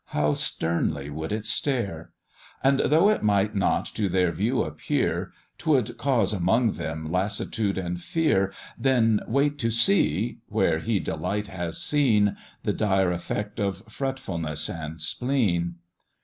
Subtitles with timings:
[0.17, 2.09] how sternly would it stare:
[2.63, 8.01] And though it might not to their view appear, 'Twould cause among them lassitude and
[8.01, 14.69] fear Then wait to see where he delight has seen The dire effect of fretfulness
[14.71, 15.75] and spleen.